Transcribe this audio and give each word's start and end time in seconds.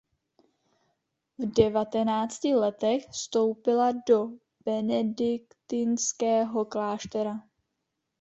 V 1.37 1.45
devatenácti 1.51 2.55
letech 2.61 3.05
vstoupila 3.11 3.91
do 4.07 4.19
benediktinského 4.65 6.59
kláštera. 6.73 7.35